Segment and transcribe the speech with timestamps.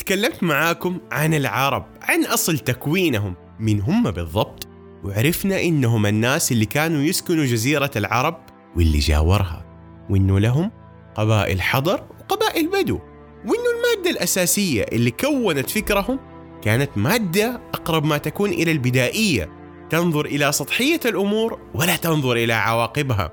[0.00, 3.34] تكلمت معاكم عن العرب عن أصل تكوينهم.
[3.58, 4.68] من هم بالضبط؟
[5.04, 8.40] وعرفنا إنهم الناس اللي كانوا يسكنوا جزيرة العرب
[8.76, 9.64] واللي جاورها.
[10.10, 10.70] وإنه لهم
[11.14, 13.00] قبائل حضر وقبائل بدو.
[13.44, 16.18] وإنه المادة الأساسية اللي كونت فكرهم
[16.62, 19.50] كانت مادة أقرب ما تكون إلى البدائية.
[19.90, 23.32] تنظر إلى سطحية الأمور ولا تنظر إلى عواقبها.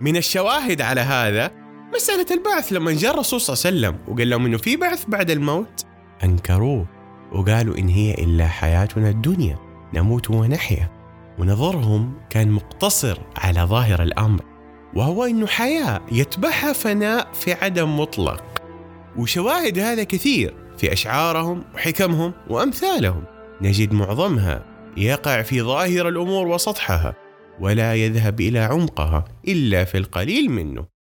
[0.00, 1.50] من الشواهد على هذا
[1.94, 2.72] مسألة البعث.
[2.72, 5.84] لما جاء الرسول صلى الله عليه وسلم وقال لهم إنه في بعث بعد الموت
[6.24, 6.86] أنكروه
[7.32, 9.58] وقالوا إن هي إلا حياتنا الدنيا
[9.94, 10.90] نموت ونحيا.
[11.38, 14.44] ونظرهم كان مقتصر على ظاهر الأمر
[14.94, 18.62] وهو إنه حياة يتبعها فناء في عدم مطلق.
[19.16, 23.24] وشواهد هذا كثير في أشعارهم وحكمهم وأمثالهم.
[23.60, 24.64] نجد معظمها
[24.96, 27.14] يقع في ظاهر الأمور وسطحها
[27.60, 30.97] ولا يذهب إلى عمقها إلا في القليل منه.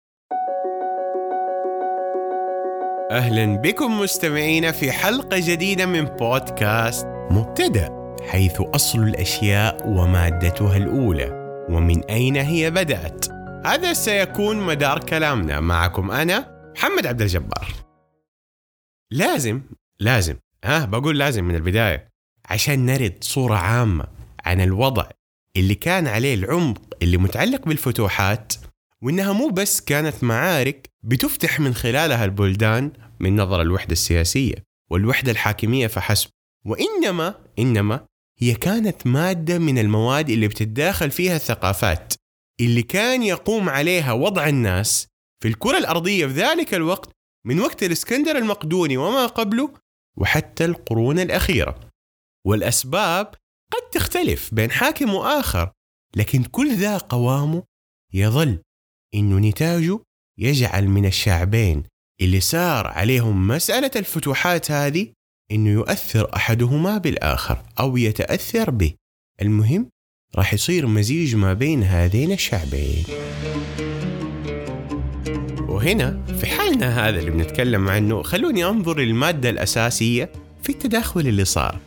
[3.11, 11.27] أهلا بكم مستمعين في حلقة جديدة من بودكاست مبتدأ حيث أصل الأشياء ومادتها الأولى
[11.70, 13.29] ومن أين هي بدأت؟
[13.65, 15.59] هذا سيكون مدار كلامنا.
[15.59, 17.73] معكم أنا محمد عبد الجبار.
[19.12, 19.62] لازم
[19.99, 22.07] لازم ها بقول لازم من البداية
[22.49, 24.07] عشان نرد صورة عامة
[24.46, 25.05] عن الوضع
[25.57, 28.53] اللي كان عليه العمق اللي متعلق بالفتوحات
[29.04, 34.55] وإنها مو بس كانت معارك بتفتح من خلالها البلدان من نظر الوحدة السياسية
[34.91, 36.30] والوحدة الحاكمية فحسب.
[36.66, 38.05] وإنما إنما
[38.38, 42.13] هي كانت مادة من المواد اللي بتتداخل فيها الثقافات
[42.60, 45.08] اللي كان يقوم عليها وضع الناس
[45.43, 47.12] في الكرة الأرضية في ذلك الوقت
[47.46, 49.74] من وقت الإسكندر المقدوني وما قبله
[50.18, 51.80] وحتى القرون الأخيرة.
[52.46, 53.27] والأسباب
[53.71, 55.71] قد تختلف بين حاكم وآخر
[56.15, 57.63] لكن كل ذا قوامه
[58.13, 58.60] يظل
[59.15, 59.99] إنه نتاجه
[60.40, 61.84] يجعل من الشعبين
[62.21, 65.07] اللي سار عليهم مسألة الفتوحات هذه
[65.51, 68.94] إنه يؤثر أحدهما بالآخر أو يتأثر به.
[69.41, 69.90] المهم
[70.35, 73.03] راح يصير مزيج ما بين هذين الشعبين.
[75.68, 80.31] وهنا في حالنا هذا اللي بنتكلم عنه خلوني أنظر للمادة الأساسية
[80.63, 81.80] في التداخل اللي صار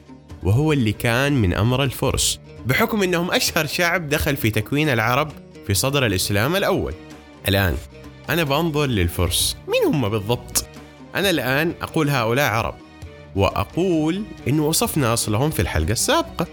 [0.43, 5.33] وهو اللي كان من أمر الفرس بحكم أنهم أشهر شعب دخل في تكوين العرب
[5.67, 6.95] في صدر الإسلام الأول.
[7.49, 7.77] الآن
[8.31, 10.67] أنا بنظر للفرس مين هم بالضبط؟
[11.15, 12.75] أنا الآن أقول هؤلاء عرب
[13.37, 16.47] وأقول إن وصفنا أصلهم في الحلقة السابقة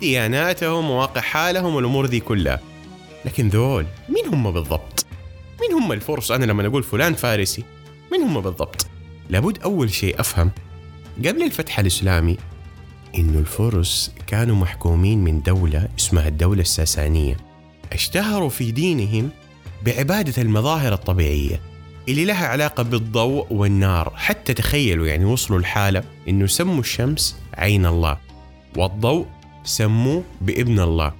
[0.00, 2.60] دياناتهم مواقع حالهم والأمور ذي كلها
[3.24, 5.06] لكن ذول مين هم بالضبط؟
[5.60, 7.64] مين هم الفرس أنا لما أقول فلان فارسي
[8.12, 8.86] مين هم بالضبط؟
[9.30, 10.50] لابد أول شيء أفهم
[11.18, 12.36] قبل الفتح الإسلامي
[13.14, 17.36] إنه الفرس كانوا محكومين من دولة اسمها الدولة الساسانية
[17.92, 19.30] أشتهروا في دينهم
[19.84, 21.60] بعبادة المظاهر الطبيعية
[22.08, 24.12] اللي لها علاقة بالضوء والنار.
[24.16, 28.18] حتى تخيلوا يعني وصلوا الحالة إنه سموا الشمس عين الله
[28.76, 29.26] والضوء
[29.64, 31.12] سموه بابن الله.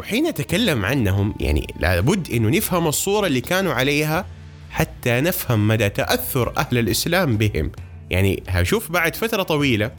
[0.00, 4.24] وحين نتكلم عنهم يعني لابد إنه نفهم الصورة اللي كانوا عليها
[4.70, 7.72] حتى نفهم مدى تأثر أهل الإسلام بهم.
[8.10, 9.90] يعني هشوف بعد فترة طويلة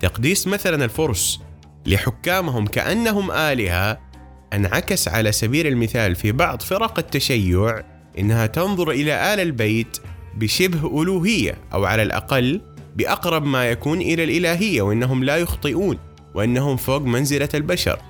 [0.00, 1.40] تقديس مثلا الفرس
[1.86, 4.09] لحكامهم كأنهم آلهة
[4.52, 7.82] انعكس على سبيل المثال في بعض فرق التشيع
[8.18, 9.98] إنها تنظر إلى آل البيت
[10.36, 12.60] بشبه ألوهية أو على الأقل
[12.96, 15.98] بأقرب ما يكون إلى الإلهية وإنهم لا يخطئون
[16.34, 18.00] وإنهم فوق منزلة البشر.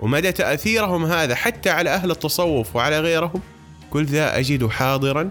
[0.00, 3.40] ومدى تأثيرهم هذا حتى على أهل التصوف وعلى غيرهم؟
[3.90, 5.30] كل ذا أجد حاضرا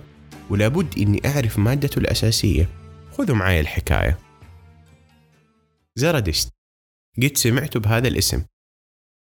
[0.50, 2.70] ولابد إني أعرف مادته الأساسية.
[3.18, 4.18] خذوا معي الحكاية.
[5.96, 6.50] زردشت
[7.24, 8.44] قد سمعت بهذا الاسم.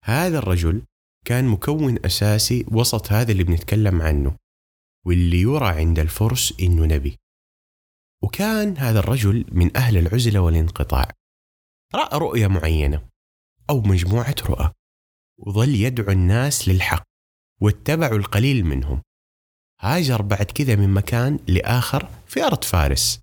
[0.03, 0.81] هذا الرجل
[1.25, 4.37] كان مكون أساسي وسط هذا اللي بنتكلم عنه
[5.05, 7.17] واللي يرى عند الفرس إنه نبي.
[8.23, 11.11] وكان هذا الرجل من أهل العزلة والانقطاع.
[11.95, 13.09] رأى رؤية معينة
[13.69, 14.71] أو مجموعة رؤى
[15.37, 17.03] وظل يدعو الناس للحق
[17.61, 19.01] واتبعوا القليل منهم.
[19.81, 23.19] هاجر بعد كذا من مكان لآخر في أرض فارس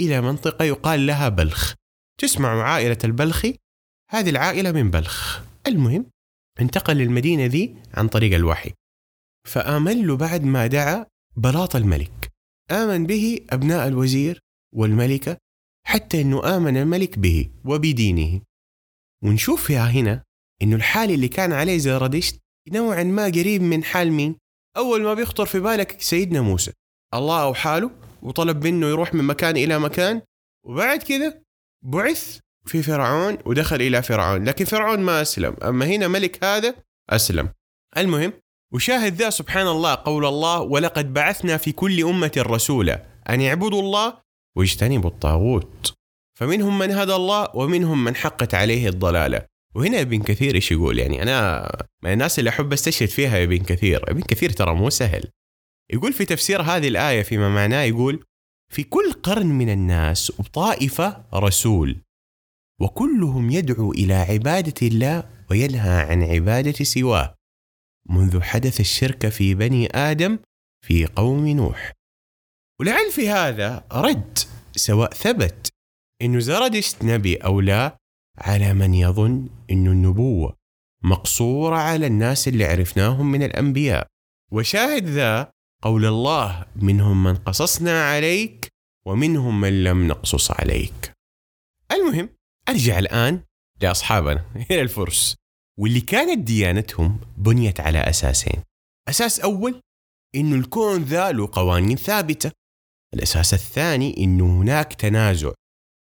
[0.00, 1.74] إلى منطقة يقال لها بلخ.
[2.20, 3.58] تسمع عائلة البلخي؟
[4.10, 5.42] هذه العائلة من بلخ.
[5.66, 6.06] المهم
[6.60, 8.72] انتقل للمدينة ذي عن طريق الوحي.
[9.46, 11.06] فآمن له بعد ما دعا
[11.36, 12.32] بلاط الملك.
[12.70, 14.40] آمن به أبناء الوزير
[14.74, 15.36] والملكة
[15.86, 18.40] حتى أنه آمن الملك به وبدينه.
[19.24, 20.22] ونشوف فيها هنا
[20.62, 24.36] أنه الحال اللي كان عليه زردشت نوعا ما قريب من حال مين؟
[24.76, 26.72] أول ما بيخطر في بالك سيدنا موسى.
[27.14, 27.90] الله أو حاله
[28.22, 30.22] وطلب منه يروح من مكان إلى مكان.
[30.64, 31.42] وبعد كذا
[31.84, 35.56] بعث في فرعون ودخل إلى فرعون لكن فرعون ما أسلم.
[35.62, 36.74] أما هنا ملك هذا
[37.10, 37.48] أسلم.
[37.96, 38.32] المهم
[38.72, 44.18] وشاهد ذا سبحان الله قول الله ولقد بعثنا في كل أمة رسولا أن يعبدوا الله
[44.56, 45.94] واجتنبوا الطاغوت.
[46.38, 49.42] فمنهم من هدى الله ومنهم من حقت عليه الضلالة.
[49.74, 51.68] وهنا ابن كثير إيش يقول؟ يعني أنا
[52.02, 54.10] من الناس اللي أحب أستشهد فيها ابن كثير.
[54.10, 55.24] ابن كثير ترى مو سهل.
[55.92, 58.24] يقول في تفسير هذه الآية فيما معناه يقول
[58.72, 61.96] في كل قرن من الناس وطائفة رسول
[62.80, 67.34] وكلهم يدعو إلى عبادة الله وينهى عن عبادة سواه.
[68.08, 70.38] منذ حدث الشرك في بني آدم
[70.86, 71.92] في قوم نوح.
[72.80, 74.38] ولعل في هذا رد
[74.76, 75.68] سواء ثبت
[76.22, 77.96] انه زردشت نبي أو لا
[78.38, 80.56] على من يظن انه النبوة
[81.02, 84.06] مقصورة على الناس اللي عرفناهم من الأنبياء.
[84.52, 85.50] وشاهد ذا
[85.82, 88.68] قول الله منهم من قصصنا عليك
[89.06, 91.12] ومنهم من لم نقصص عليك.
[91.92, 92.28] المهم
[92.68, 93.42] أرجع الآن
[93.82, 95.36] لأصحابنا إلى الفرس.
[95.78, 98.62] واللي كانت ديانتهم بنيت على أساسين.
[99.08, 99.80] أساس أول
[100.34, 102.52] إنه الكون ذا له قوانين ثابتة.
[103.14, 105.52] الأساس الثاني إنه هناك تنازع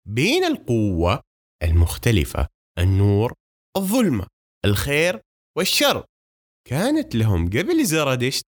[0.08, 1.20] بين القوة
[1.62, 3.32] المختلفة النور
[3.76, 4.26] الظلمة
[4.64, 5.20] الخير
[5.56, 6.04] والشر.
[6.68, 8.44] كانت لهم قبل زرادشت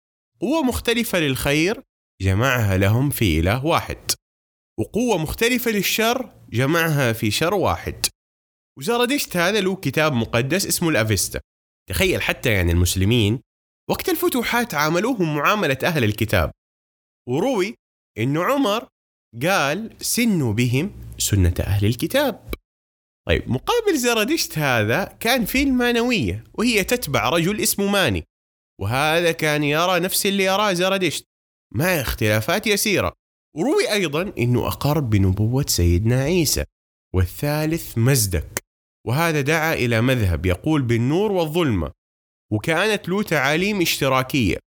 [0.41, 1.83] قوة مختلفة للخير
[2.23, 4.11] جمعها لهم في إله واحد.
[4.81, 8.07] وقوة مختلفة للشر جمعها في شر واحد.
[8.79, 11.41] وزرادشت هذا له كتاب مقدس اسمه الأفيستا.
[11.89, 13.41] تخيل حتى يعني المسلمين
[13.91, 16.51] وقت الفتوحات عاملوهم معاملة أهل الكتاب.
[17.29, 17.75] وروي
[18.19, 18.89] إنه عمر
[19.43, 22.55] قال سنوا بهم سنة أهل الكتاب.
[23.29, 28.25] طيب مقابل زرادشت هذا كان في المانوية وهي تتبع رجل اسمه ماني.
[28.81, 31.25] وهذا كان يرى نفس اللي يراه زرادشت
[31.75, 33.20] مع اختلافات يسيرة.
[33.57, 36.65] وروي أيضا أنه أقر بنبوة سيدنا عيسى
[37.15, 38.61] والثالث مزدك.
[39.07, 41.93] وهذا دعا إلى مذهب يقول بالنور والظلمة.
[42.53, 44.59] وكانت له تعاليم اشتراكية.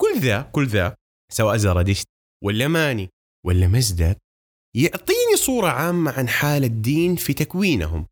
[0.00, 0.94] كل ذا كل ذا
[1.32, 2.06] سواء زرادشت
[2.44, 3.08] ولا ماني
[3.46, 4.18] ولا مزدك
[4.76, 8.06] يعطيني صورة عامة عن حال الدين في تكوينهم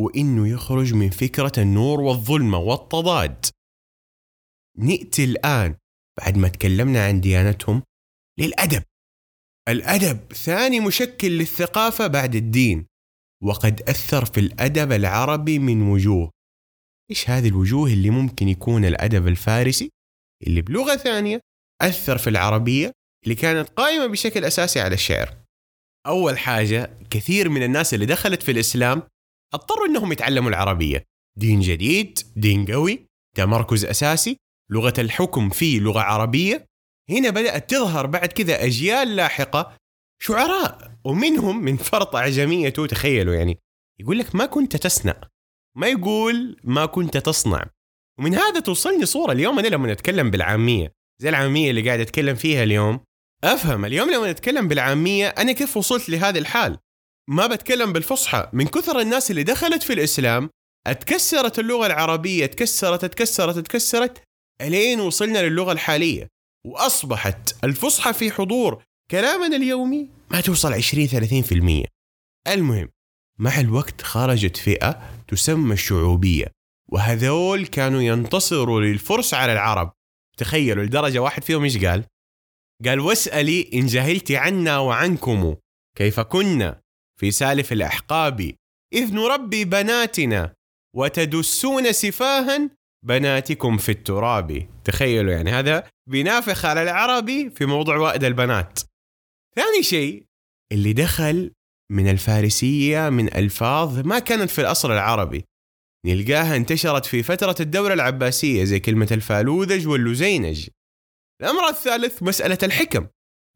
[0.00, 3.46] وإنه يخرج من فكرة النور والظلمة والتضاد.
[4.78, 5.76] نأتي الآن
[6.18, 7.82] بعد ما تكلمنا عن ديانتهم
[8.38, 8.82] للأدب.
[9.68, 12.86] الأدب ثاني مشكل للثقافة بعد الدين
[13.42, 16.30] وقد أثر في الأدب العربي من وجوه.
[17.10, 19.90] إيش هذه الوجوه اللي ممكن يكون الأدب الفارسي
[20.46, 21.40] اللي بلغة ثانية
[21.82, 22.92] أثر في العربية
[23.24, 25.36] اللي كانت قائمة بشكل أساسي على الشعر؟
[26.06, 29.02] أول حاجة كثير من الناس اللي دخلت في الإسلام
[29.54, 31.04] اضطروا أنهم يتعلموا العربية.
[31.38, 34.36] دين جديد دين قوي تمركز أساسي
[34.70, 36.66] لغة الحكم فيه لغة عربية
[37.10, 39.76] هنا بدأت تظهر بعد كذا أجيال لاحقة
[40.22, 43.58] شعراء ومنهم من فرط أعجميته تخيلوا يعني.
[44.00, 45.14] يقول لك ما كنت تصنع.
[45.76, 47.66] ما يقول ما كنت تصنع.
[48.18, 50.92] ومن هذا توصلني صورة اليوم أنا لما نتكلم بالعامية.
[51.22, 53.00] زي العامية اللي قاعد أتكلم فيها اليوم.
[53.44, 56.78] أفهم اليوم لما نتكلم بالعامية أنا كيف وصلت لهذا الحال؟
[57.28, 58.50] ما بتكلم بالفصحى.
[58.52, 60.50] من كثر الناس اللي دخلت في الإسلام
[60.86, 64.22] اتكسرت اللغة العربية تكسرت تكسرت تكسرت
[64.60, 66.28] إلين وصلنا للغة الحالية.
[66.66, 71.08] وأصبحت الفصحى في حضور كلامنا اليومي ما توصل 20
[71.84, 71.86] 30%
[72.48, 72.88] المهم
[73.38, 76.46] مع الوقت خرجت فئة تسمى الشعوبية
[76.92, 79.92] وهذول كانوا ينتصروا للفرس على العرب
[80.36, 82.04] تخيلوا لدرجة واحد فيهم إيش قال؟
[82.84, 85.56] قال واسألي إن جهلت عنا وعنكم
[85.96, 86.80] كيف كنا
[87.20, 88.54] في سالف الأحقاب
[88.92, 90.54] إذ نربي بناتنا
[90.96, 92.70] وتدسون سفاها
[93.06, 94.68] بناتكم في التراب.
[94.84, 98.80] تخيلوا يعني هذا بينافخ على العربي في موضوع وأد البنات.
[99.56, 100.26] ثاني شيء
[100.72, 101.52] اللي دخل
[101.92, 105.44] من الفارسية من ألفاظ ما كانت في الأصل العربي.
[106.06, 110.68] نلقاها انتشرت في فترة الدولة العباسية زي كلمة الفالوذج واللزينج
[111.40, 113.06] الأمر الثالث مسألة الحكم.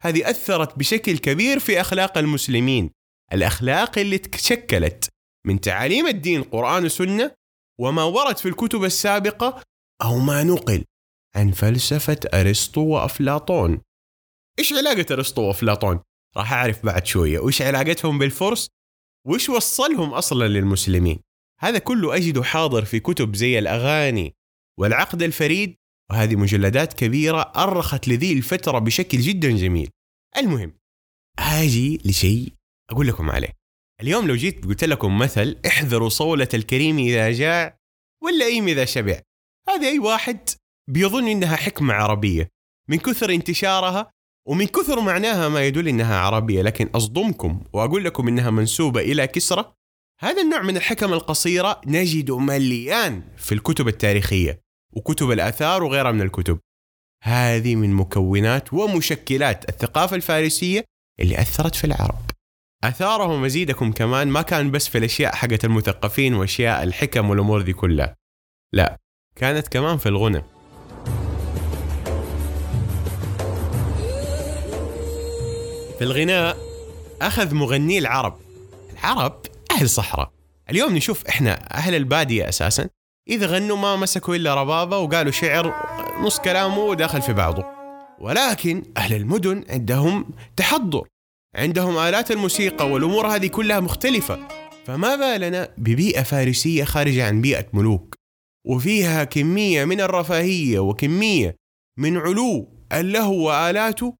[0.02, 2.90] هذه أثرت بشكل كبير في أخلاق المسلمين.
[3.32, 5.08] الأخلاق اللي تشكلت
[5.46, 7.34] من تعاليم الدين قرآن وسنة
[7.80, 9.62] وما ورد في الكتب السابقة
[10.02, 10.84] أو ما نقل
[11.36, 13.80] عن فلسفة أرسطو وأفلاطون.
[14.58, 16.00] إيش علاقة أرسطو وأفلاطون؟
[16.36, 17.38] راح أعرف بعد شوية.
[17.38, 18.68] وإيش علاقتهم بالفرس؟
[19.26, 21.20] وإيش وصلهم أصلا للمسلمين؟
[21.60, 24.34] هذا كله أجده حاضر في كتب زي الأغاني
[24.78, 25.76] والعقد الفريد
[26.10, 29.90] وهذه مجلدات كبيرة أرخت لذي الفترة بشكل جدا جميل.
[30.36, 30.72] المهم
[31.38, 32.52] أجي لشيء
[32.90, 33.52] أقول لكم عليه.
[34.00, 37.78] اليوم لو جيت قلت لكم مثل احذروا صولة الكريم إذا جاع
[38.22, 39.20] ولا أيم إذا شبع.
[39.68, 40.48] هذا أي واحد
[40.90, 42.48] بيظن إنها حكمة عربية.
[42.88, 44.10] من كثر انتشارها
[44.48, 49.74] ومن كثر معناها ما يدل إنها عربية لكن أصدمكم وأقول لكم إنها منسوبة إلى كسرى.
[50.20, 54.60] هذا النوع من الحكم القصيرة نجده مليان في الكتب التاريخية
[54.92, 56.58] وكتب الآثار وغيرها من الكتب.
[57.22, 60.84] هذه من مكونات ومشكلات الثقافة الفارسية
[61.20, 62.33] اللي أثرت في العرب.
[62.88, 68.16] آثارهم مزيدكم كمان ما كان بس في الأشياء حقت المثقفين وأشياء الحكم والأمور دي كلها.
[68.72, 68.98] لا
[69.36, 70.42] كانت كمان في الغنى.
[75.98, 76.56] في الغناء
[77.22, 78.36] أخذ مغني العرب.
[78.92, 80.30] العرب أهل صحراء.
[80.70, 82.88] اليوم نشوف إحنا أهل البادية أساسا.
[83.28, 85.74] اذا غنوا ما مسكوا إلا ربابة وقالوا شعر
[86.22, 87.64] نص كلامه داخل في بعضه.
[88.20, 91.08] ولكن أهل المدن عندهم تحضر.
[91.56, 94.48] عندهم آلات الموسيقى والأمور هذه كلها مختلفة.
[94.84, 98.14] فما بالنا ببيئة فارسية خارجة عن بيئة ملوك.
[98.66, 101.56] وفيها كمية من الرفاهية وكمية
[101.98, 104.16] من علو اللهو وآلاته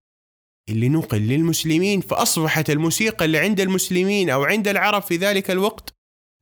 [0.68, 5.94] اللي نقل للمسلمين فأصبحت الموسيقى اللي عند المسلمين أو عند العرب في ذلك الوقت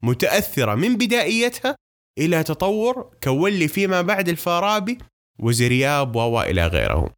[0.03, 1.77] متأثرة من بدائيتها
[2.19, 4.99] إلى تطور كولي فيما بعد الفارابي
[5.41, 7.09] وزرياب وإلى غيرهم.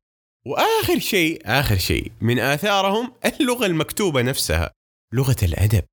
[0.46, 4.70] وآخر شيء آخر شيء من آثارهم اللغة المكتوبة نفسها
[5.12, 5.84] لغة الأدب.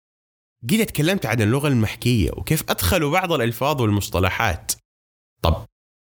[0.63, 4.71] قد تكلمت عن اللغة المحكية وكيف أدخلوا بعض الألفاظ والمصطلحات.
[5.43, 5.65] طب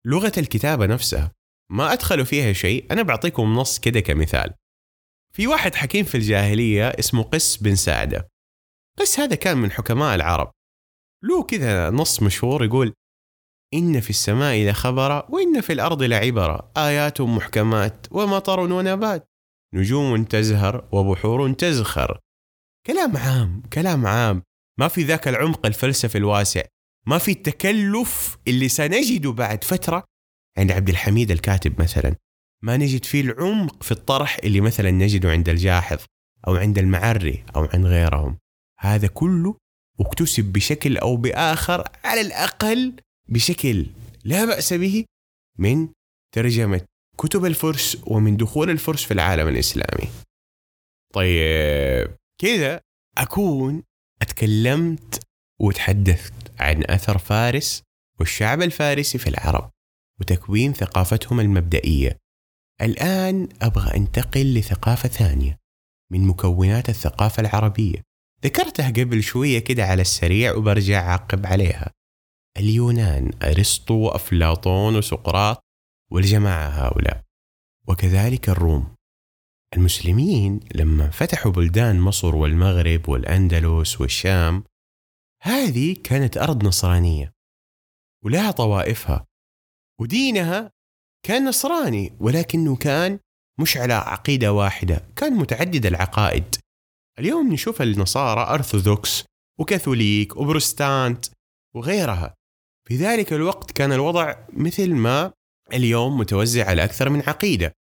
[0.06, 1.32] لغة الكتابة نفسها
[1.72, 4.54] ما أدخلوا فيها شيء أنا بعطيكم نص كده كمثال.
[5.34, 8.28] في واحد حكيم في الجاهلية اسمه قس بن سعدة.
[9.00, 10.52] قس هذا كان من حكماء العرب.
[11.24, 12.94] له كذا نص مشهور يقول
[13.74, 19.28] إن في السماء لخبرا وإن في الأرض لعبرا آيات محكمات ومطر ونبات
[19.74, 22.20] نجوم تزهر وبحور تزخر.
[22.88, 24.44] كلام عام كلام عام.
[24.80, 26.62] ما في ذاك العمق الفلسفي الواسع.
[27.08, 30.04] ما في التكلف اللي سنجده بعد فترة
[30.58, 32.16] عند عبد الحميد الكاتب مثلا.
[32.64, 35.98] ما نجد فيه العمق في الطرح اللي مثلا نجده عند الجاحظ
[36.48, 38.38] أو عند المعري أو عند غيرهم.
[38.80, 39.58] هذا كله
[40.00, 42.96] اكتسب بشكل أو بآخر على الأقل
[43.32, 43.86] بشكل
[44.24, 45.06] لا بأس به
[45.60, 45.90] من
[46.36, 46.82] ترجمة
[47.18, 50.10] كتب الفرس ومن دخول الفرس في العالم الإسلامي.
[51.14, 52.82] طيب كذا
[53.18, 53.84] أكون
[54.22, 55.28] أتكلمت
[55.62, 57.84] وتحدثت عن أثر فارس
[58.20, 59.72] والشعب الفارسي في العرب
[60.22, 62.18] وتكوين ثقافتهم المبدئية.
[62.82, 65.58] الآن أبغى أنتقل لثقافة ثانية
[66.12, 68.02] من مكونات الثقافة العربية.
[68.44, 71.92] ذكرتها قبل شوية كده على السريع وبرجع أعقب عليها.
[72.62, 75.64] اليونان أرسطو وأفلاطون وسقراط
[76.12, 77.24] والجماعة هؤلاء.
[77.88, 78.96] وكذلك الروم.
[79.76, 84.64] المسلمين لما فتحوا بلدان مصر والمغرب والأندلس والشام
[85.42, 87.32] هذه كانت أرض نصرانية
[88.26, 89.26] ولها طوائفها
[90.00, 90.72] ودينها
[91.26, 93.20] كان نصراني ولكنه كان
[93.60, 96.56] مش على عقيدة واحدة كان متعدد العقائد.
[97.20, 99.26] اليوم نشوف النصارى أرثوذكس
[99.60, 101.26] وكاثوليك وبروستانت
[101.76, 102.36] وغيرها.
[102.92, 105.34] في ذلك الوقت كان الوضع مثل ما
[105.74, 107.74] اليوم متوزع على أكثر من عقيدة.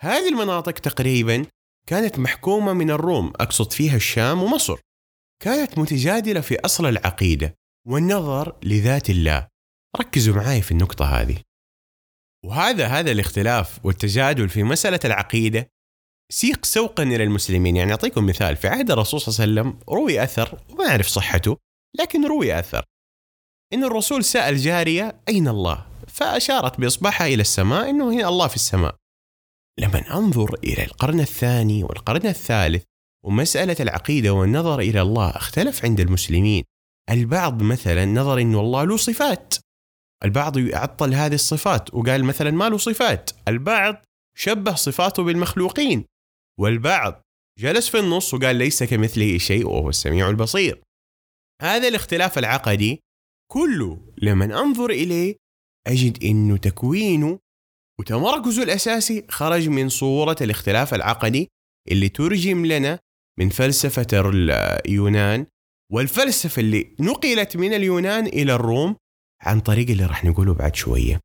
[0.00, 1.46] هذه المناطق تقريبا
[1.86, 4.80] كانت محكومة من الروم أقصد فيها الشام ومصر.
[5.42, 7.54] كانت متجادلة في أصل العقيدة
[7.86, 9.48] والنظر لذات الله.
[10.00, 11.36] ركزوا معي في النقطة هذه.
[12.44, 15.68] وهذا هذا الاختلاف والتجادل في مسألة العقيدة
[16.32, 17.76] سيق سوقا إلى المسلمين.
[17.76, 21.56] يعني أعطيكم مثال في عهد الرسول صلى الله عليه وسلم روي أثر وما أعرف صحته
[21.98, 22.84] لكن روي أثر.
[23.72, 25.86] إن الرسول سأل جارية أين الله?
[26.08, 28.96] فأشارت بإصبعها إلى السماء إنه هنا الله في السماء.
[29.78, 32.84] لما أنظر إلى القرن الثاني والقرن الثالث
[33.24, 36.64] ومسألة العقيدة والنظر إلى الله اختلف عند المسلمين.
[37.10, 39.54] البعض مثلا نظر إنه الله له صفات.
[40.24, 43.30] البعض يعطل هذه الصفات وقال مثلا ما له صفات.
[43.48, 44.04] البعض
[44.36, 46.04] شبه صفاته بالمخلوقين.
[46.60, 47.22] والبعض
[47.58, 50.82] جلس في النص وقال ليس كمثله شيء وهو السميع البصير.
[51.62, 53.00] هذا الاختلاف العقدي
[53.52, 55.36] كله لما أنظر إليه
[55.86, 57.38] أجد أنه تكوينه
[58.00, 61.48] وتمركزه الأساسي خرج من صورة الاختلاف العقدي
[61.90, 62.98] اللي ترجم لنا
[63.38, 65.46] من فلسفة اليونان
[65.92, 68.96] والفلسفة اللي نقلت من اليونان إلى الروم
[69.42, 71.20] عن طريق اللي راح نقوله بعد شوية.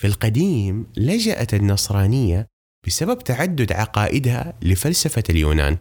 [0.00, 2.46] في القديم لجأت النصرانية
[2.86, 5.78] بسبب تعدد عقائدها لفلسفة اليونان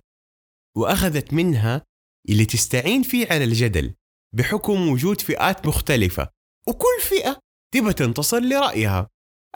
[0.77, 1.85] وأخذت منها
[2.29, 3.93] اللي تستعين فيه على الجدل
[4.35, 6.29] بحكم وجود فئات مختلفة
[6.67, 7.39] وكل فئة
[7.73, 9.09] تبى تنتصر لرأيها.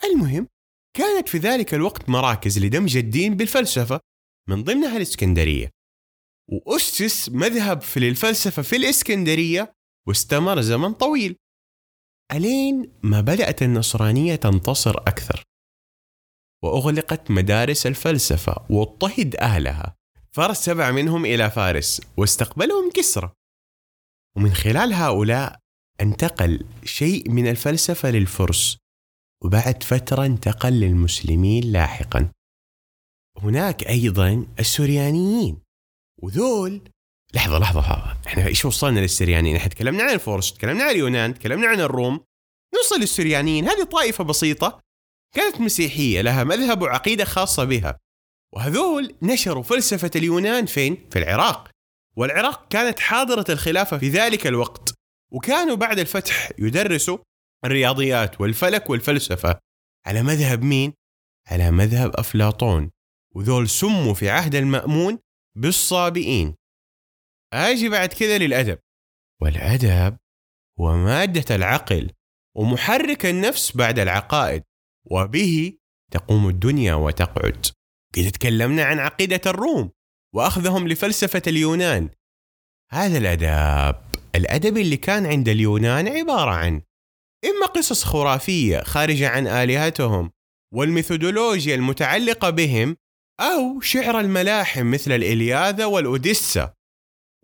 [0.04, 0.48] المهم
[0.98, 4.00] كانت في ذلك الوقت مراكز لدمج الدين بالفلسفة
[4.50, 5.70] من ضمنها الإسكندرية.
[6.52, 9.74] وأسس مذهب في الفلسفة في الإسكندرية
[10.08, 11.38] واستمر زمن طويل.
[12.32, 15.44] ألين ما بدأت النصرانية تنتصر أكثر.
[16.64, 19.96] وأغلقت مدارس الفلسفة واضطهد أهلها.
[20.32, 23.32] فرس سبع منهم إلى فارس واستقبلهم كسرى.
[24.38, 25.60] ومن خلال هؤلاء
[26.02, 28.78] انتقل شيء من الفلسفة للفرس
[29.44, 32.32] وبعد فترة انتقل للمسلمين لاحقا
[33.38, 35.58] هناك أيضا السوريانيين
[36.22, 36.82] وذول
[37.34, 41.68] لحظة لحظة لحظة إحنا إيش وصلنا للسريانيين؟ إحنا تكلمنا عن الفرس، تكلمنا عن اليونان، تكلمنا
[41.68, 42.20] عن الروم،
[42.76, 44.80] نوصل للسريانيين، هذه طائفة بسيطة
[45.36, 47.98] كانت مسيحية لها مذهب وعقيدة خاصة بها.
[48.56, 51.73] وهذول نشروا فلسفة اليونان فين؟ في العراق.
[52.18, 54.94] والعراق كانت حاضرة الخلافة في ذلك الوقت.
[55.32, 57.18] وكانوا بعد الفتح يدرسوا
[57.66, 59.60] الرياضيات والفلك والفلسفة
[60.06, 60.94] على مذهب مين؟
[61.48, 62.92] على مذهب أفلاطون
[63.36, 65.20] وذول سموا في عهد المأمون
[65.58, 66.56] بالصابئين
[67.54, 68.80] أجي بعد كذا للأدب
[69.42, 70.18] والأدب
[70.80, 72.12] هو مادة العقل
[72.56, 74.64] ومحرك النفس بعد العقائد
[75.12, 75.78] وبه
[76.12, 77.66] تقوم الدنيا وتقعد
[78.16, 79.92] كذا تكلمنا عن عقيدة الروم
[80.34, 82.10] وأخذهم لفلسفة اليونان.
[82.92, 84.00] هذا الأدب
[84.36, 86.82] الأدب اللي كان عند اليونان عبارة عن
[87.46, 90.32] إما قصص خرافية خارجة عن آلهتهم
[90.74, 92.98] والميثودولوجيا المتعلقة بهم
[93.40, 96.74] أو شعر الملاحم مثل الإلياذة والأوديسا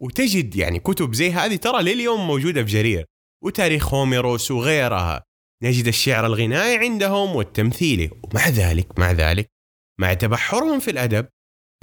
[0.02, 3.06] وتجد يعني كتب زي هذه ترى لليوم موجودة في جرير
[3.44, 5.24] وتاريخ هوميروس وغيرها.
[5.64, 8.10] نجد الشعر الغنائي عندهم والتمثيلي.
[8.24, 9.52] ومع ذلك مع ذلك
[10.00, 11.28] مع تبحرهم في الأدب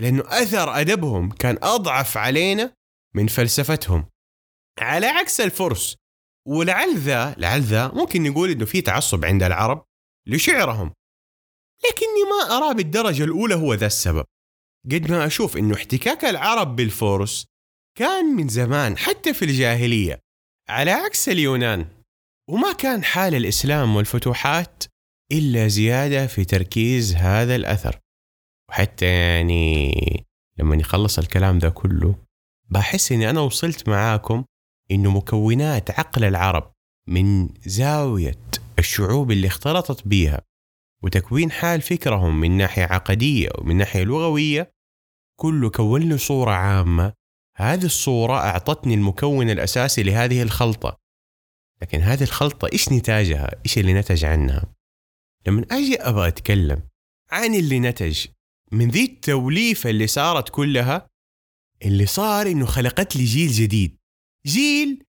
[0.01, 2.75] لأنه أثر أدبهم كان أضعف علينا
[3.15, 4.09] من فلسفتهم.
[4.81, 5.97] على عكس الفرس
[6.49, 9.85] ولعل ذا لعل ذا ممكن نقول إنه في تعصب عند العرب
[10.29, 10.93] لشعرهم.
[11.85, 14.25] لكني ما أرى بالدرجة الأولى هو ذا السبب.
[14.85, 17.47] قد ما أشوف إنه احتكاك العرب بالفرس
[17.99, 20.21] كان من زمان حتى في الجاهلية.
[20.69, 21.89] على عكس اليونان
[22.51, 24.85] وما كان حال الإسلام والفتوحات
[25.33, 28.01] إلا زيادة في تركيز هذا الأثر.
[28.69, 30.27] وحتى يعني
[30.59, 32.15] لما يخلص الكلام ذا كله
[32.69, 34.45] بحس إني أنا وصلت معاكم
[34.91, 36.73] إنه مكونات عقل العرب
[37.09, 38.39] من زاوية
[38.79, 40.41] الشعوب اللي اختلطت بيها
[41.03, 44.73] وتكوين حال فكرهم من ناحية عقدية ومن ناحية لغوية
[45.41, 47.13] كله كون له صورة عامة
[47.57, 50.97] هذه الصورة أعطتني المكون الأساسي لهذه الخلطة
[51.83, 54.75] لكن هذه الخلطة إيش نتاجها؟ إيش اللي نتج عنها؟
[55.47, 56.83] لما أجي أبغى أتكلم
[57.31, 58.27] عن اللي نتج
[58.73, 61.09] من ذي التوليفة اللي صارت كلها
[61.85, 63.97] اللي صار إنه خلقت لي جيل جديد.
[64.47, 65.05] جيل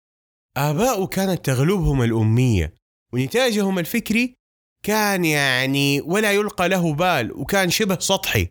[0.56, 2.74] آباؤه كانت تغلبهم الأمية
[3.12, 4.34] ونتاجهم الفكري
[4.82, 8.48] كان يعني ولا يلقى له بال وكان شبه سطحي.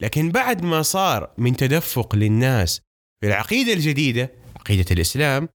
[0.00, 2.80] لكن بعد ما صار من تدفق للناس
[3.20, 5.48] في العقيدة الجديدة عقيدة الإسلام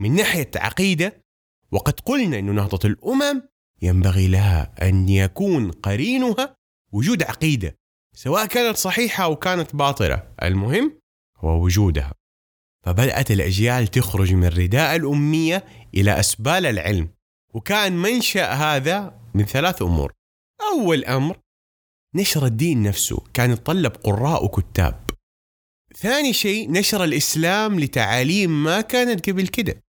[0.00, 1.24] من ناحية عقيدة
[1.72, 3.42] وقد قلنا أن نهضة الأمم
[3.82, 6.56] ينبغي لها أن يكون قرينها
[6.92, 7.76] وجود عقيدة.
[8.14, 10.98] سواء كانت صحيحة أو كانت باطلة المهم
[11.36, 12.12] هو وجودها.
[12.86, 17.08] فبدأت الأجيال تخرج من رداء الأمية إلى أسبال العلم
[17.54, 20.12] وكان منشأ هذا من ثلاث أمور.
[20.72, 21.38] أول أمر
[22.14, 25.10] نشر الدين نفسه كان يتطلب قراء وكتاب.
[25.96, 29.82] ثاني شيء نشر الإسلام لتعاليم ما كانت قبل كده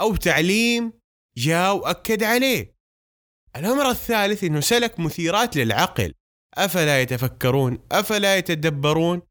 [0.00, 0.92] أو تعليم
[1.36, 2.74] جاء وأكد عليه.
[3.56, 6.14] الأمر الثالث أنه سلك مثيرات للعقل.
[6.54, 9.22] أفلا يتفكرون؟ أفلا يتدبرون؟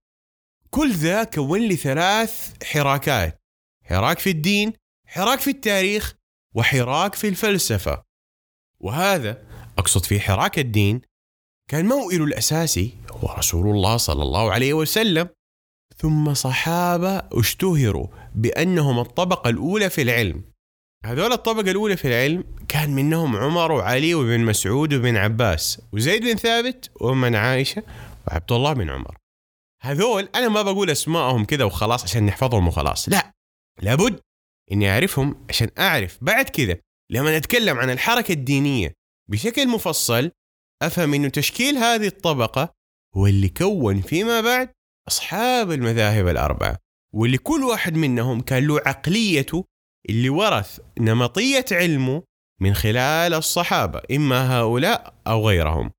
[0.70, 3.42] كل ذا كون لي ثلاث حراكات
[3.86, 4.74] حراك في الدين
[5.06, 6.16] حراك في التاريخ
[6.56, 8.04] وحراك في الفلسفة.
[8.80, 9.44] وهذا
[9.78, 11.02] أقصد في حراك الدين
[11.70, 15.30] كان موئل الأساسي هو رسول الله صلى الله عليه وسلم.
[15.98, 20.51] ثم صحابة اشتهروا بأنهم الطبقة الأولى في العلم.
[21.06, 26.36] هذول الطبقة الأولى في العلم كان منهم عمر وعلي وابن مسعود وابن عباس وزيد بن
[26.36, 27.84] ثابت ومن عائشة
[28.28, 29.18] وعبد الله بن عمر.
[29.82, 33.32] هذول أنا ما بقول اسمائهم كذا وخلاص عشان نحفظهم وخلاص لا
[33.82, 34.20] لابد
[34.72, 36.78] إني أعرفهم عشان أعرف بعد كذا
[37.12, 38.94] لما نتكلم عن الحركة الدينية
[39.30, 40.32] بشكل مفصل
[40.82, 42.74] أفهم إنه تشكيل هذه الطبقة
[43.18, 44.70] هو اللي كون فيما بعد
[45.08, 46.78] أصحاب المذاهب الأربعة
[47.14, 49.66] واللي كل واحد منهم كان له عقليته
[50.10, 52.24] اللي ورث نمطية علمه
[52.62, 55.92] من خلال الصحابة إما هؤلاء أو غيرهم.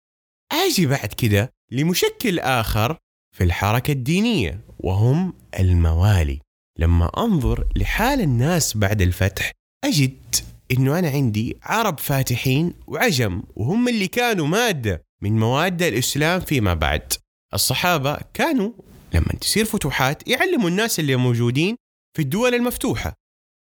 [0.53, 2.97] أجي بعد كده لمشكل آخر
[3.37, 6.41] في الحركة الدينية وهم الموالي.
[6.79, 9.53] لما أنظر لحال الناس بعد الفتح
[9.85, 10.35] أجد
[10.71, 17.13] إنه أنا عندي عرب فاتحين وعجم وهم اللي كانوا مادة من مواد الإسلام فيما بعد.
[17.55, 18.73] الصحابة كانوا
[19.15, 21.77] لما تصير فتوحات يعلموا الناس اللي موجودين
[22.17, 23.15] في الدول المفتوحة.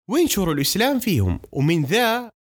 [0.09, 2.31] وينشروا الإسلام فيهم؟ ومن ذا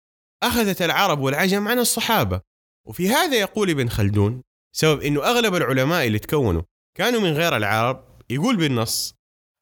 [0.43, 2.41] أخذت العرب والعجم عن الصحابة.
[2.87, 4.43] وفي هذا يقول ابن خلدون
[4.77, 6.63] سبب أنه أغلب العلماء اللي تكونوا
[6.97, 9.15] كانوا من غير العرب يقول بالنص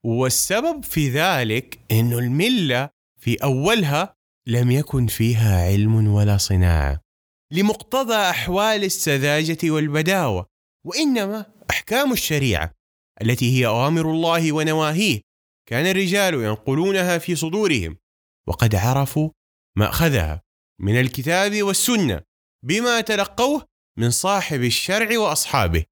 [0.04, 4.14] والسبب في ذلك إنه الملة في أولها
[4.46, 7.00] لم يكن فيها علم ولا صناعة
[7.52, 10.46] لمقتضى أحوال السذاجة والبداوة
[10.86, 12.72] وإنما أحكام الشريعة
[13.22, 15.20] التي هي أوامر الله ونواهيه.
[15.68, 17.96] كان الرجال ينقلونها في صدورهم
[18.46, 19.30] وقد عرفوا
[19.76, 20.42] مأخذها
[20.80, 22.20] من الكتاب والسنة
[22.64, 23.66] بما تلقوه
[23.98, 25.84] من صاحب الشرع وأصحابه.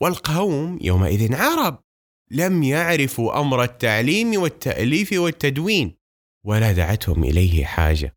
[0.00, 1.82] والقوم يومئذ عرب
[2.30, 5.96] لم يعرفوا أمر التعليم والتأليف والتدوين
[6.44, 8.16] ولا دعتهم إليه حاجة.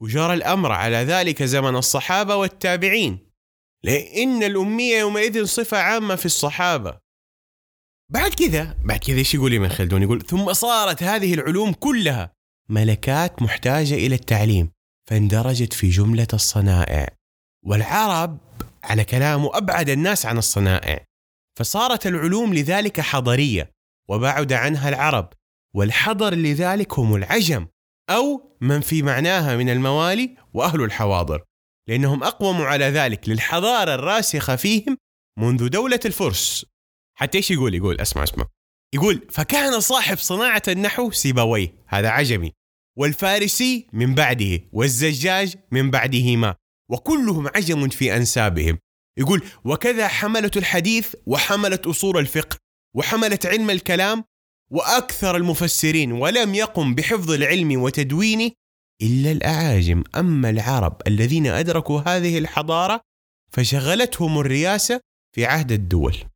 [0.00, 3.18] وجرى الأمر على ذلك زمن الصحابة والتابعين
[3.82, 7.01] لأن الأمية يومئذ صفة عامة في الصحابة.
[8.12, 12.32] بعد كذا بعد كذا إيش يقول ابن خلدون؟ يقول ثم صارت هذه العلوم كلها
[12.68, 14.70] ملكات محتاجة إلى التعليم
[15.10, 17.08] فاندرجت في جملة الصنائع.
[17.66, 18.38] والعرب
[18.84, 21.04] على كلامه أبعد الناس عن الصنائع
[21.58, 23.70] فصارت العلوم لذلك حضرية
[24.08, 25.32] وبعد عنها العرب
[25.74, 27.66] والحضر لذلك هم العجم
[28.10, 31.42] أو من في معناها من الموالي وأهل الحواضر
[31.88, 34.96] لأنهم أقوموا على ذلك للحضارة الراسخة فيهم
[35.38, 36.71] منذ دولة الفرس.
[37.22, 38.46] حتى إيش يقول؟ يقول اسمع اسمع.
[38.94, 41.74] يقول فكان صاحب صناعة النحو سيبويه.
[41.86, 42.52] هذا عجمي
[42.98, 46.54] والفارسي من بعده والزجاج من بعدهما.
[46.90, 48.78] وكلهم عجم في أنسابهم.
[49.18, 52.56] يقول وكذا حملة الحديث وحملة أصول الفقه
[52.96, 54.24] وحملة علم الكلام
[54.70, 58.50] وأكثر المفسرين ولم يقم بحفظ العلم وتدوينه
[59.02, 60.04] إلا الأعاجم.
[60.16, 63.00] أما العرب الذين أدركوا هذه الحضارة
[63.50, 65.00] فشغلتهم الرياسة
[65.34, 66.31] في عهد الدول.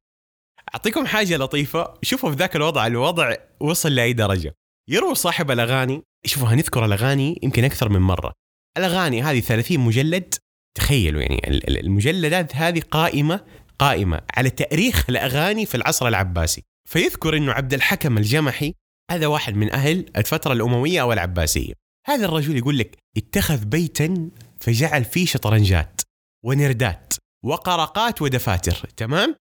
[0.74, 1.94] أعطيكم حاجة لطيفة.
[2.02, 4.54] شوفوا في ذاك الوضع الوضع وصل لأي درجة.
[4.88, 8.32] يروي صاحب الأغاني شوفوا هنذكر الأغاني يمكن أكثر من مرة.
[8.78, 10.34] الأغاني هذه 30 مجلد.
[10.76, 13.40] تخيلوا يعني المجلدات هذه قائمة
[13.78, 16.62] قائمة على تأريخ الأغاني في العصر العباسي.
[16.88, 18.74] فيذكر أنه عبد الحكم الجمحي
[19.10, 21.72] هذا واحد من أهل الفترة الأموية أو العباسية.
[22.06, 26.00] هذا الرجل يقول لك اتخذ بيتا فجعل فيه شطرنجات
[26.44, 29.36] ونردات وقرقات ودفاتر تمام؟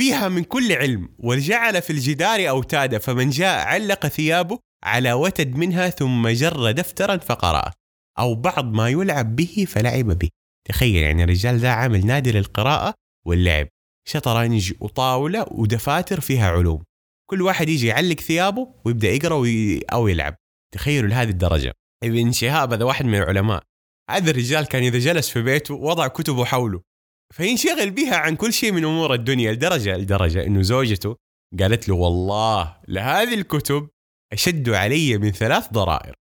[0.00, 5.90] فيها من كل علم وجعل في الجدار أوتادا فمن جاء علق ثيابه على وتد منها
[5.90, 7.72] ثم جر دفترا فقرأ.
[8.18, 10.28] أو بعض ما يلعب به فلعب به.
[10.68, 12.94] تخيل يعني الرجال ذا عامل نادي للقراءة
[13.26, 13.68] واللعب.
[14.08, 16.82] شطرنج وطاولة ودفاتر فيها علوم.
[17.30, 19.78] كل واحد يجي يعلق ثيابه ويبدأ يقرأ وي...
[19.78, 20.36] أو يلعب.
[20.74, 21.72] تخيلوا لهذه الدرجة.
[22.04, 23.62] ابن شهاب هذا واحد من العلماء.
[24.10, 26.89] هذا الرجال كان إذا جلس في بيته وضع كتبه حوله.
[27.34, 31.16] فينشغل بها عن كل شيء من أمور الدنيا لدرجة لدرجة إنه زوجته
[31.60, 33.88] قالت له والله لهذه الكتب
[34.32, 36.14] أشد علي من ثلاث ضرائر.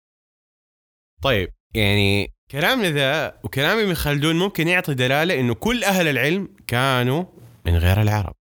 [1.22, 7.24] طيب يعني كلامنا ذا وكلام ابن خلدون ممكن يعطي دلالة إنه كل أهل العلم كانوا
[7.66, 8.34] من غير العرب.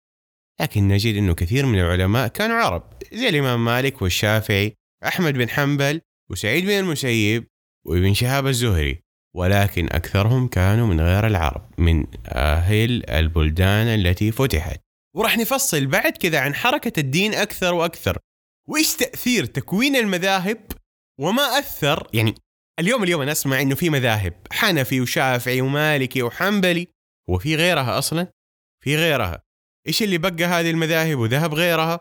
[0.61, 4.75] لكن نجد إنه كثير من العلماء كانوا عرب زي الإمام مالك والشافعي
[5.05, 6.01] أحمد بن حنبل
[6.31, 7.47] وسعيد بن المسيب
[7.85, 9.04] وابن شهاب الزهري.
[9.35, 14.79] ولكن أكثرهم كانوا من غير العرب من أهل البلدان التي فتحت.
[15.15, 18.17] وراح نفصل بعد كذا عن حركة الدين أكثر وأكثر.
[18.69, 20.71] وإيش تأثير تكوين المذاهب؟
[21.19, 22.35] وما أثر يعني
[22.79, 26.87] اليوم اليوم أنا أسمع إنه في مذاهب حنفي وشافعي ومالكي وحنبلي
[27.29, 28.27] هو في غيرها أصلا؟
[28.83, 29.41] في غيرها.
[29.87, 31.99] إيش اللي بقى هذه المذاهب وذهب غيرها؟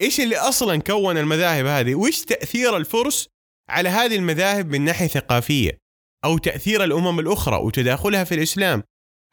[0.00, 3.28] إيش اللي أصلا كون المذاهب هذه؟ وإيش تأثير الفرس
[3.68, 5.81] على هذه المذاهب من ناحية ثقافية؟
[6.24, 8.82] أو تأثير الأمم الأخرى وتداخلها في الإسلام.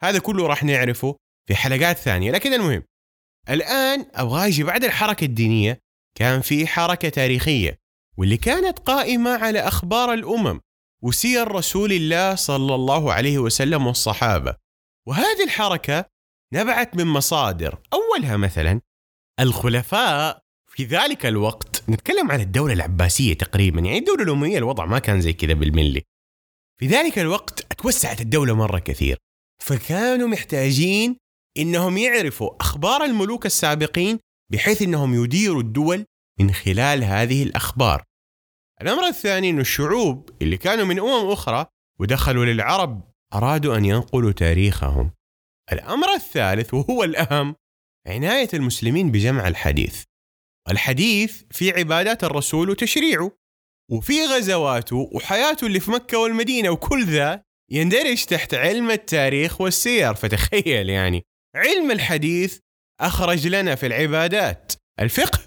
[0.02, 1.16] هذا كله راح نعرفه
[1.48, 2.30] في حلقات ثانية.
[2.30, 2.82] لكن المهم
[3.50, 5.80] الآن أبغى أجي بعد الحركة الدينية
[6.14, 7.78] كان في حركة تاريخية
[8.16, 10.60] واللي كانت قائمة على أخبار الأمم
[11.02, 14.56] وسير رسول الله صلى الله عليه وسلم والصحابة.
[15.08, 16.04] وهذه الحركة
[16.52, 17.78] نبعت من مصادر.
[17.92, 18.80] أولها مثلا
[19.40, 25.20] الخلفاء في ذلك الوقت نتكلم عن الدولة العباسية تقريبا يعني الدولة الأموية الوضع ما كان
[25.20, 26.02] زي كذا بالملي.
[26.80, 29.18] في ذلك الوقت أتوسعت الدولة مرة كثير
[29.62, 31.16] فكانوا محتاجين
[31.58, 34.18] إنهم يعرفوا أخبار الملوك السابقين
[34.52, 36.04] بحيث إنهم يديروا الدول
[36.40, 38.04] من خلال هذه الأخبار.
[38.82, 41.66] الأمر الثاني أن الشعوب اللي كانوا من أمم أخرى
[42.00, 45.10] ودخلوا للعرب أرادوا أن ينقلوا تاريخهم.
[45.72, 47.54] الأمر الثالث وهو الأهم
[48.06, 50.04] عناية المسلمين بجمع الحديث.
[50.70, 53.39] الحديث في عبادات الرسول وتشريعه.
[53.90, 60.14] وفي غزواته وحياته اللي في مكة والمدينة وكل ذا يندرج تحت علم التاريخ والسير.
[60.14, 61.22] فتخيل يعني
[61.56, 62.58] علم الحديث
[63.00, 65.40] أخرج لنا في العبادات الفقه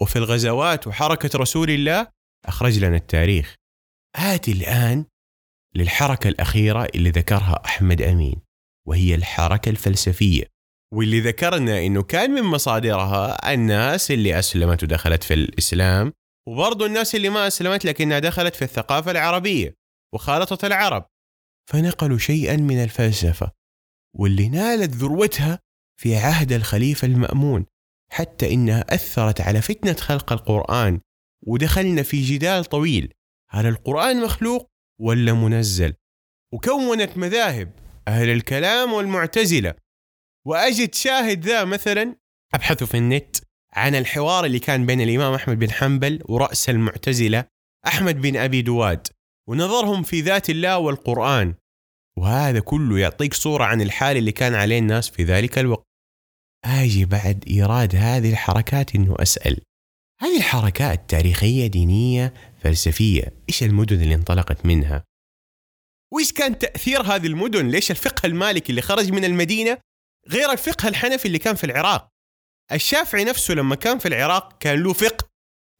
[0.00, 2.06] وفي الغزوات وحركة رسول الله
[2.44, 3.54] أخرج لنا التاريخ.
[4.16, 5.04] آتي الآن
[5.74, 8.40] للحركة الأخيرة اللي ذكرها أحمد أمين
[8.88, 10.44] وهي الحركة الفلسفية.
[10.94, 16.12] واللي ذكرنا أنه كان من مصادرها الناس اللي أسلمت ودخلت في الإسلام
[16.48, 19.76] وبرضو الناس اللي ما أسلمت لكنها دخلت في الثقافة العربية
[20.14, 21.06] وخالطت العرب
[21.70, 23.52] فنقلوا شيئا من الفلسفة
[24.14, 25.58] واللي نالت ذروتها
[26.00, 27.66] في عهد الخليفة المأمون
[28.12, 31.00] حتى إنها أثرت على فتنة خلق القرآن
[31.46, 33.14] ودخلنا في جدال طويل
[33.50, 35.94] هل القرآن مخلوق ولا منزل؟
[36.52, 37.72] وكونت مذاهب
[38.08, 39.74] أهل الكلام والمعتزلة
[40.46, 42.16] وأجد شاهد ذا مثلا
[42.54, 43.36] أبحث في النت.
[43.76, 47.44] عن الحوار اللي كان بين الإمام أحمد بن حنبل ورأس المعتزلة
[47.86, 49.06] أحمد بن أبي دواد
[49.48, 51.54] ونظرهم في ذات الله والقرآن.
[52.18, 55.86] وهذا كله يعطيك صورة عن الحال اللي كان عليه الناس في ذلك الوقت.
[56.64, 59.60] آجي بعد إيراد هذه الحركات إنه أسأل
[60.20, 65.04] هذه الحركات تاريخية دينية فلسفية إيش المدن اللي انطلقت منها؟
[66.12, 69.78] وإيش كان تأثير هذه المدن؟ ليش الفقه المالكي اللي خرج من المدينة
[70.28, 72.08] غير الفقه الحنفي اللي كان في العراق؟
[72.72, 75.28] الشافعي نفسه لما كان في العراق كان له فقه.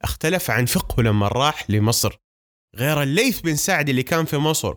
[0.02, 2.16] اختلف عن فقهه لما راح لمصر.
[2.76, 4.74] غير الليث بن سعد اللي كان في مصر.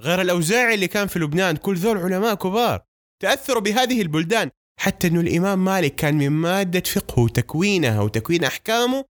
[0.00, 1.56] غير الأوزاعي اللي كان في لبنان.
[1.56, 2.82] كل ذول علماء كبار.
[3.22, 4.50] تأثروا بهذه البلدان.
[4.80, 9.04] حتى أنه الإمام مالك كان من مادة فقهه وتكوينها وتكوين أحكامه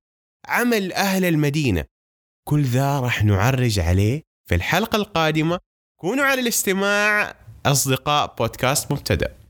[0.49, 1.85] عمل أهل المدينة.
[2.49, 5.59] كل ذا راح نعرج عليه في الحلقة القادمة.
[6.01, 7.35] كونوا على الاستماع
[7.67, 9.42] أصدقاء بودكاست مبتدأ.